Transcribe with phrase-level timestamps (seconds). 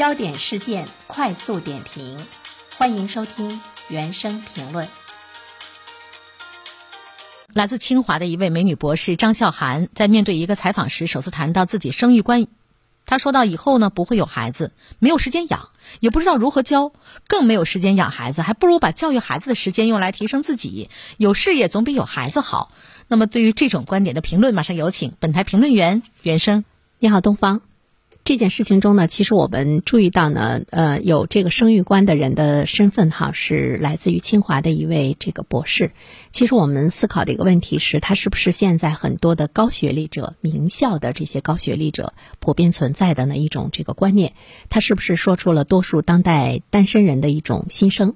[0.00, 2.26] 焦点事件快速点评，
[2.78, 4.88] 欢迎收听原声评论。
[7.52, 12.46] 来自清华的一位美女博士张笑涵，在面对一个采访时，首次谈到自己生育观。
[13.04, 15.68] 她说到：“以后呢，不会有孩子，没有时间养，
[16.00, 16.92] 也不知道如何教，
[17.28, 20.88] 更没有时间养孩子，还不如把教育孩子的时间用来提升自己。
[21.18, 22.72] 有事业总比有孩子好。”
[23.06, 26.64] 那么，对于这种观点的评论，马上有请本台评论员袁生。
[27.00, 27.60] 你好，东方。
[28.30, 35.90] 这件事情中呢，其实我们注意到呢，呃，有这个生育观的人的身份哈，是来自于清华的一位这个博士。
[36.30, 44.32] 其实我们思考的一个问题是，他是不是现在很多的高学历者、名校的这些高学历者普遍存在的呢一种这个观念？
[44.68, 48.14] 他是不是说出了多数当代单身人的一种心声？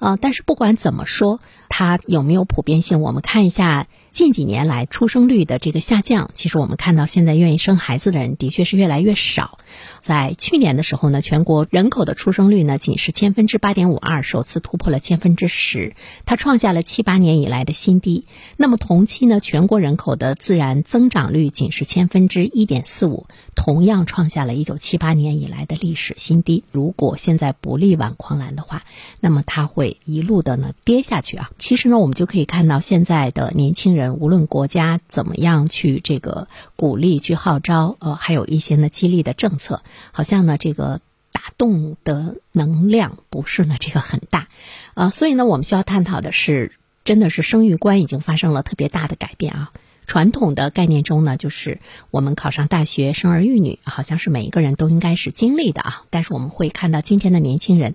[0.00, 3.00] 啊，但是不管怎么说，它有没有普遍性？
[3.00, 3.86] 我们看一下。
[4.10, 9.58] 近几年来，出生率的这个下降，其实我们看到现在愿意生孩子的人的确是越来越少。
[10.00, 15.94] 在去年的时候呢，全国人口的出生率呢仅是千分之八点五二，首次突破了千分之十，
[16.26, 18.26] 它创下了七八年以来的新低。
[18.56, 26.64] 那么同期呢，全国人口的自然增长率仅是千分之一点四五，同样创下了一九七八年以来的历史新低。
[26.72, 28.82] 如果现在不力挽狂澜的话，
[29.20, 31.50] 那么它会一路的呢跌下去啊。
[31.58, 34.16] 其实呢，我们就可以看到现在的年轻人。
[34.20, 39.82] 无论国家怎么样去这个鼓励、去号召，呃，还有一些呢激励的政策，
[40.12, 41.00] 好像呢这个
[41.32, 44.48] 打动的能量不是呢这个很大，
[44.94, 46.72] 啊，所以呢我们需要探讨的是，
[47.04, 49.70] 真的是生育观已经发生了特别大的改变啊。
[50.06, 51.78] 传统的概念中呢，就是
[52.10, 56.02] 我们考上大学、生儿育女，好像是每一个人都应该是经历的啊。
[56.10, 57.94] 但是我们会看到今天的年轻人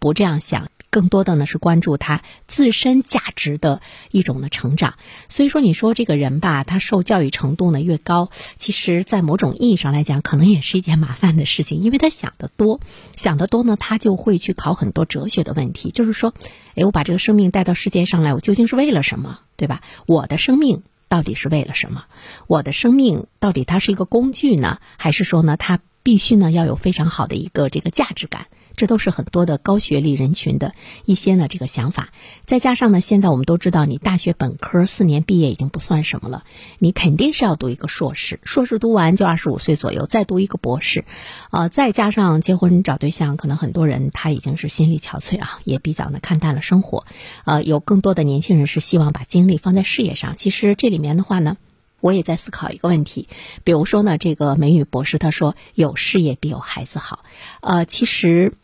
[0.00, 0.70] 不这样想。
[0.92, 4.94] 更多的呢是关注他自身价值的一种的成长，
[5.26, 12.78] 所以说你说这个人吧，他受教育程度呢越高，其实，在某种意义上来讲，可能也是一件麻烦的事情，因为他想得多，
[13.16, 16.34] 想得多呢，他就会去考很多哲学的问题，就是说，
[16.74, 19.80] 哎，我把这个生命带到世界上来，我究竟是为了什么，对吧？
[20.04, 22.04] 我的生命到底是为了什么？
[22.46, 28.48] 我的生命到底它是一个工具呢，还是说呢，它必须呢要有非常好的一个这个价值感？
[28.76, 30.74] 这都是很多的高学历人群的
[31.04, 32.08] 一些呢这个想法，
[32.44, 36.44] 再加上呢，现在我们都知道，你大学本科四年毕业已经不算什么了，
[36.78, 41.04] 你肯定是要读一个硕士，硕士读完就二十五岁左右，再读一个博士，
[41.50, 47.04] 呃，再加上结婚找对象，可能很多人他已经是心力憔悴啊，也比较呢看淡了生活，
[47.44, 50.36] 呃，有更多的年轻人是希望把精力放在事业上。
[50.36, 51.56] 其实这里面的话呢。
[52.02, 53.28] 我也在思考一个问题，
[53.62, 57.24] 比如说呢，这个美女博士她说有事业比有孩子好，
[57.60, 58.54] 呃，其实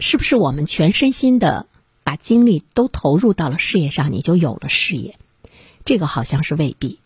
[0.00, 1.66] 是不是我们全身心的
[2.04, 5.18] 把精力都投入到了事业上，你就有了事业？
[5.84, 7.00] 这个好像是未必。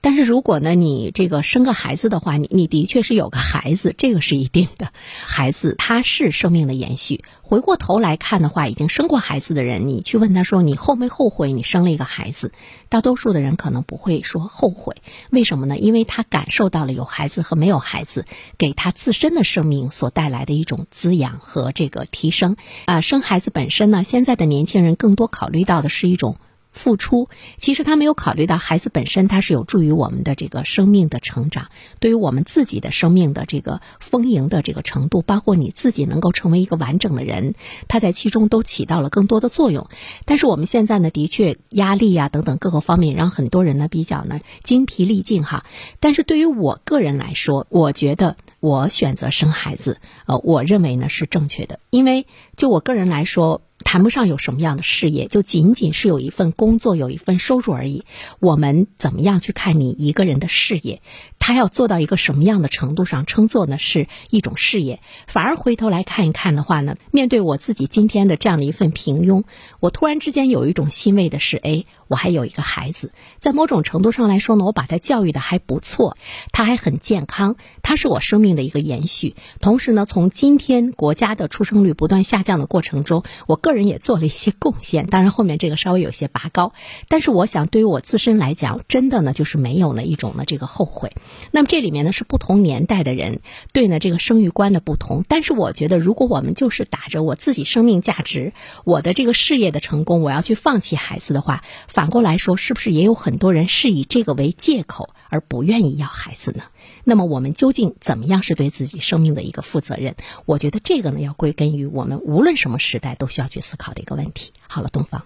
[0.00, 4.92] 但是如果呢，你这个生个孩子的话，你你的确是有个孩子，这个是一定的。
[5.24, 7.24] 孩子他是生命的延续。
[7.42, 12.52] 回过头来看的话，已经生过孩子的人，你去问他说你后没后悔你生了一个孩子？
[12.88, 14.96] 大多数的人可能不会说后悔。
[15.30, 15.76] 为什么呢？
[15.76, 18.24] 因为他感受到了有孩子和没有孩子
[18.56, 22.56] 给他自身的生命所带来的一种滋养和这个提升。
[22.84, 26.36] 啊，生孩子本身呢，现在的年轻人更多考虑到的是一种。
[26.78, 37.54] 付出，其实他没有考虑到孩子本身，他是有助于我们的这个生命的成长，对于我们自己的生命的这个丰盈的这个程度，包括你自己能够成为一个完整的人，
[37.88, 39.88] 他在其中都起到了更多的作用。
[40.24, 45.64] 但是我们现在呢，的确压力呀等等各个方面，让很多人呢比较呢精疲力尽哈。
[45.98, 53.62] 但是对于我个人来说，我觉得我选择生孩子，呃，我认为呢是正确的，因为就我个人来说。
[53.90, 58.04] 谈不上有什么样的事业，就仅仅是有一份工作，有一份收入而已。
[58.38, 61.00] 我们怎么样去看你一个人的事业？
[61.38, 65.00] 他要做到一个什么样的程度上，称作呢是一种事业？
[65.26, 69.44] 反而回头来看一看的话呢，面对我自己今天的这样的一份平庸，
[69.80, 76.18] 我突然之间有一种欣慰的是，哎，我还有一个孩子，在某种程度上来说呢，我把他教育的还不错，
[76.52, 79.34] 他还很健康，他是我生命的一个延续。
[79.60, 85.06] 同时呢，从今天国家的出生率不断下降的过程中，我个人人也做了一些贡献。
[85.06, 86.74] 当然后面这个稍微有些拔高，
[87.08, 91.12] 但是我想对于我自身来讲，真的呢就是没有呢一种呢这个后悔。
[91.50, 93.40] 那么这里面呢是不同年代的人
[93.72, 98.52] 对呢这个生育观的不同，但是我觉得如果我们就是打着我自己生命价值、
[98.84, 106.64] 我的这个事业的成功，我要去放弃孩子的话，反过来说，是不是也有很多人是以这个为借口而不愿意要孩子呢？
[107.04, 110.16] 那么我们究竟怎么样是对自己生命的一个负责任？
[110.46, 114.52] 我觉得这个呢要归根于我们无论什么时代都需要去思考的一个问题。
[114.74, 115.22] 好了，东方，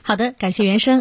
[0.00, 1.00] 好的，感谢原声。